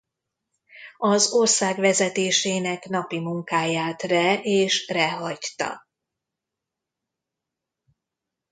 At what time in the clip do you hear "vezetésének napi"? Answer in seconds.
1.79-3.19